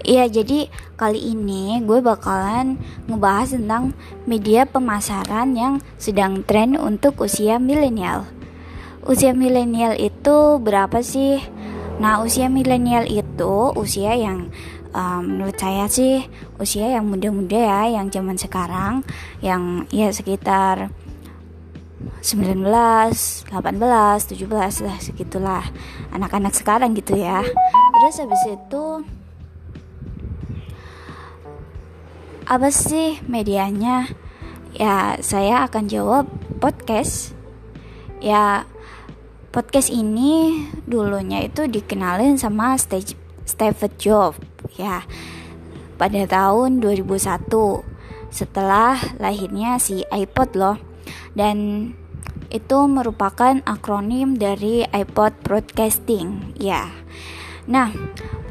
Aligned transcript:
Iya, 0.00 0.32
jadi 0.32 0.72
kali 0.96 1.36
ini 1.36 1.76
gue 1.84 2.00
bakalan 2.00 2.80
ngebahas 3.04 3.52
tentang 3.52 3.92
media 4.24 4.64
pemasaran 4.64 5.52
yang 5.52 5.84
sedang 6.00 6.40
tren 6.40 6.80
untuk 6.80 7.20
usia 7.20 7.60
milenial. 7.60 8.24
Usia 9.04 9.36
milenial 9.36 9.92
itu 10.00 10.56
berapa 10.56 11.04
sih? 11.04 11.44
Nah, 12.00 12.24
usia 12.24 12.48
milenial 12.48 13.04
itu 13.04 13.76
usia 13.76 14.16
yang 14.16 14.48
um, 14.96 15.20
menurut 15.20 15.60
saya 15.60 15.84
sih 15.84 16.24
usia 16.56 16.96
yang 16.96 17.04
muda-muda 17.04 17.60
ya, 17.60 18.00
yang 18.00 18.08
zaman 18.08 18.40
sekarang, 18.40 19.04
yang 19.44 19.84
ya 19.92 20.08
sekitar 20.08 20.88
19, 22.24 22.64
18, 22.64 23.52
17 23.52 24.84
lah 24.84 24.96
segitulah 24.96 25.64
anak-anak 26.16 26.56
sekarang 26.56 26.96
gitu 26.96 27.20
ya. 27.20 27.44
Terus 28.00 28.16
habis 28.24 28.44
itu 28.48 28.84
apa 32.50 32.74
sih 32.74 33.22
medianya? 33.30 34.10
Ya, 34.74 35.14
saya 35.22 35.70
akan 35.70 35.86
jawab 35.86 36.26
podcast. 36.58 37.30
Ya, 38.18 38.66
podcast 39.54 39.90
ini 39.90 40.66
dulunya 40.86 41.46
itu 41.46 41.70
dikenalin 41.70 42.38
sama 42.38 42.74
Steve 42.78 43.86
Jobs 43.98 44.38
ya 44.78 45.02
pada 45.98 46.22
tahun 46.24 46.78
2001 46.78 47.50
setelah 48.30 48.94
lahirnya 49.18 49.82
si 49.82 50.06
iPod 50.06 50.54
loh 50.54 50.78
dan 51.34 51.90
itu 52.50 52.78
merupakan 52.86 53.58
akronim 53.66 54.38
dari 54.38 54.86
iPod 54.86 55.42
Broadcasting 55.42 56.54
ya 56.54 56.86
nah 57.66 57.90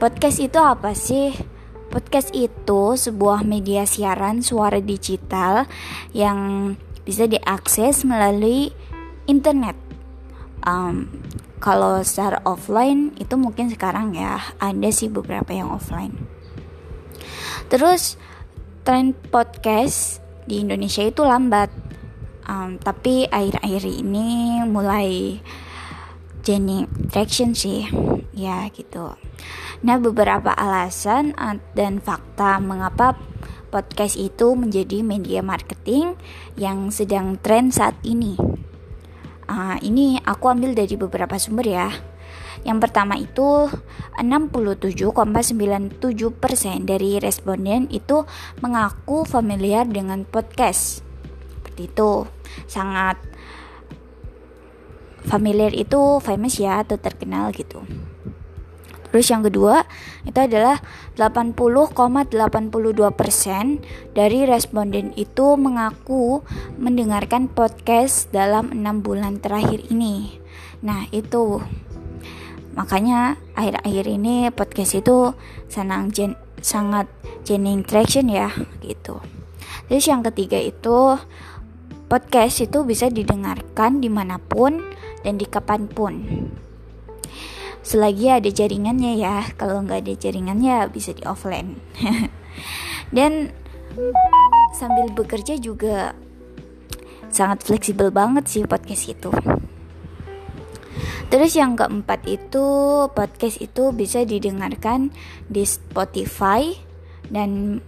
podcast 0.04 0.44
itu 0.44 0.60
apa 0.60 0.92
sih 0.92 1.32
podcast 1.90 2.30
itu 2.38 2.96
sebuah 2.96 3.42
media 3.44 3.84
siaran 3.84 4.46
suara 4.46 4.78
digital 4.80 5.66
yang 6.14 6.74
bisa 7.04 7.26
diakses 7.26 8.06
melalui 8.06 8.70
internet. 9.26 9.74
Um, 10.64 11.10
kalau 11.60 12.00
secara 12.06 12.40
offline 12.48 13.12
itu 13.20 13.36
mungkin 13.36 13.68
sekarang 13.68 14.16
ya 14.16 14.40
ada 14.62 14.90
sih 14.94 15.12
beberapa 15.12 15.52
yang 15.52 15.74
offline. 15.74 16.16
Terus 17.68 18.16
tren 18.88 19.14
podcast 19.14 20.24
di 20.48 20.64
Indonesia 20.64 21.04
itu 21.04 21.22
lambat. 21.26 21.70
Um, 22.50 22.82
tapi 22.82 23.30
akhir-akhir 23.30 23.86
ini 23.86 24.62
mulai 24.66 25.38
gaining 26.44 26.88
traction 27.12 27.56
sih 27.56 27.88
ya 28.36 28.68
gitu 28.72 29.16
nah 29.84 29.96
beberapa 30.00 30.52
alasan 30.52 31.36
dan 31.76 32.04
fakta 32.04 32.60
mengapa 32.60 33.16
podcast 33.70 34.18
itu 34.18 34.58
menjadi 34.58 35.06
media 35.06 35.46
marketing 35.46 36.18
yang 36.58 36.90
sedang 36.90 37.38
tren 37.40 37.72
saat 37.72 37.96
ini 38.04 38.36
uh, 39.48 39.78
ini 39.80 40.20
aku 40.24 40.52
ambil 40.52 40.76
dari 40.76 40.96
beberapa 40.98 41.38
sumber 41.40 41.68
ya 41.68 41.90
yang 42.68 42.84
pertama 42.84 43.16
itu 43.16 43.72
67,97% 44.20 45.96
dari 46.84 47.12
responden 47.24 47.88
itu 47.88 48.28
mengaku 48.60 49.24
familiar 49.24 49.88
dengan 49.88 50.28
podcast. 50.28 51.00
Seperti 51.56 51.88
itu. 51.88 52.28
Sangat 52.68 53.16
familiar 55.28 55.74
itu 55.76 56.22
famous 56.24 56.60
ya 56.60 56.84
atau 56.84 56.96
terkenal 56.96 57.52
gitu. 57.52 57.84
Terus 59.10 59.26
yang 59.34 59.42
kedua 59.42 59.90
itu 60.22 60.38
adalah 60.38 60.78
80,82% 61.18 62.30
dari 64.14 64.40
responden 64.46 65.18
itu 65.18 65.58
mengaku 65.58 66.46
mendengarkan 66.78 67.50
podcast 67.50 68.30
dalam 68.30 68.70
enam 68.70 69.02
bulan 69.02 69.42
terakhir 69.42 69.82
ini. 69.90 70.38
Nah 70.86 71.10
itu 71.10 71.58
makanya 72.78 73.42
akhir-akhir 73.58 74.06
ini 74.06 74.54
podcast 74.54 75.02
itu 75.02 75.34
senang 75.66 76.14
gen, 76.14 76.38
sangat 76.62 77.10
gaining 77.50 77.82
traction 77.82 78.30
ya 78.30 78.54
gitu. 78.86 79.18
Terus 79.90 80.06
yang 80.06 80.22
ketiga 80.22 80.62
itu 80.62 81.18
podcast 82.06 82.62
itu 82.62 82.86
bisa 82.86 83.10
didengarkan 83.10 84.06
di 84.06 84.10
mana 84.10 84.38
pun 84.38 84.99
dan 85.24 85.40
di 85.40 85.46
kapan 85.48 85.90
pun. 85.90 86.14
Selagi 87.80 88.28
ada 88.30 88.50
jaringannya 88.52 89.18
ya 89.18 89.48
kalau 89.56 89.82
nggak 89.82 90.04
ada 90.06 90.14
jaringannya 90.14 90.92
bisa 90.92 91.16
di 91.16 91.24
offline. 91.24 91.80
Dan 93.16 93.50
sambil 94.76 95.10
bekerja 95.10 95.58
juga 95.58 96.14
sangat 97.34 97.66
fleksibel 97.66 98.14
banget 98.14 98.46
sih 98.46 98.64
podcast 98.66 99.04
itu. 99.10 99.32
Terus 101.30 101.54
yang 101.54 101.78
keempat 101.78 102.26
itu 102.26 102.66
podcast 103.14 103.62
itu 103.62 103.94
bisa 103.94 104.26
didengarkan 104.26 105.14
di 105.46 105.62
Spotify 105.62 106.74
dan 107.30 107.82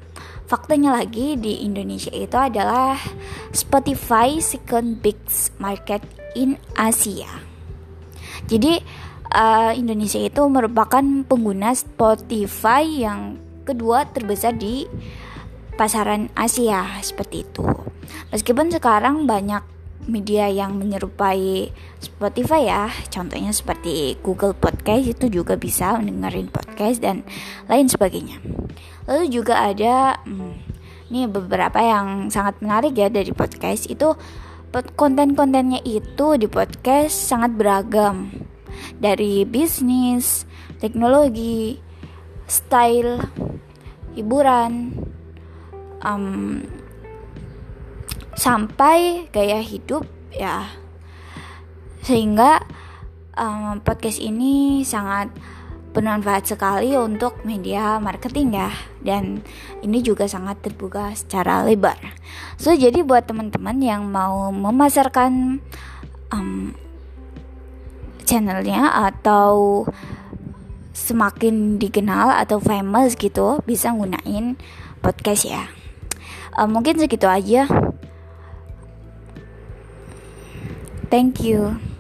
faktanya 0.45 0.93
lagi 0.93 1.33
di 1.41 1.65
Indonesia 1.65 2.13
itu 2.13 2.37
adalah 2.37 3.01
Spotify 3.49 4.37
second 4.37 5.01
big 5.01 5.17
market 5.57 6.05
in 6.35 6.57
Asia. 6.75 7.29
Jadi 8.47 8.81
uh, 9.31 9.71
Indonesia 9.75 10.19
itu 10.19 10.41
merupakan 10.47 11.03
pengguna 11.27 11.71
Spotify 11.75 12.83
yang 12.83 13.39
kedua 13.63 14.09
terbesar 14.09 14.57
di 14.57 14.89
pasaran 15.79 16.27
Asia 16.35 16.99
seperti 16.99 17.47
itu. 17.47 17.65
Meskipun 18.29 18.71
sekarang 18.71 19.25
banyak 19.25 19.63
media 20.09 20.49
yang 20.49 20.75
menyerupai 20.81 21.69
Spotify 22.01 22.65
ya, 22.65 22.83
contohnya 23.13 23.53
seperti 23.53 24.17
Google 24.25 24.57
Podcast 24.57 25.05
itu 25.05 25.29
juga 25.29 25.53
bisa 25.55 25.97
dengerin 26.01 26.49
podcast 26.49 26.97
dan 26.99 27.21
lain 27.69 27.85
sebagainya. 27.85 28.41
Lalu 29.05 29.29
juga 29.29 29.61
ada 29.61 30.17
hmm, 30.25 30.53
nih 31.13 31.29
beberapa 31.29 31.77
yang 31.77 32.33
sangat 32.33 32.57
menarik 32.63 32.97
ya 32.97 33.13
dari 33.13 33.29
podcast 33.35 33.85
itu 33.91 34.17
konten-kontennya 34.71 35.83
itu 35.83 36.39
di 36.39 36.47
podcast 36.47 37.11
sangat 37.11 37.59
beragam. 37.59 38.31
Dari 38.97 39.43
bisnis, 39.43 40.47
teknologi, 40.79 41.75
style, 42.47 43.19
hiburan, 44.15 44.95
um, 45.99 46.63
sampai 48.39 49.27
gaya 49.35 49.59
hidup 49.59 50.07
ya. 50.31 50.71
Sehingga 52.01 52.63
um, 53.35 53.83
podcast 53.83 54.17
ini 54.17 54.81
sangat 54.87 55.29
bermanfaat 55.91 56.47
sekali 56.55 56.95
untuk 56.95 57.43
media 57.43 57.99
marketing 57.99 58.55
ya. 58.55 58.71
Dan 59.03 59.43
ini 59.83 59.99
juga 59.99 60.25
sangat 60.25 60.63
terbuka 60.63 61.11
secara 61.15 61.67
lebar. 61.67 61.99
So 62.55 62.71
jadi 62.71 63.03
buat 63.03 63.27
teman-teman 63.27 63.77
yang 63.83 64.07
mau 64.07 64.49
memasarkan 64.49 65.59
um, 66.31 66.73
channelnya 68.23 69.11
atau 69.11 69.83
semakin 70.95 71.75
dikenal 71.75 72.31
atau 72.39 72.63
famous 72.63 73.19
gitu 73.19 73.59
bisa 73.67 73.91
gunain 73.91 74.55
podcast 75.03 75.43
ya. 75.43 75.67
Uh, 76.55 76.67
mungkin 76.67 76.99
segitu 76.99 77.27
aja. 77.27 77.67
Thank 81.11 81.43
you 81.43 81.90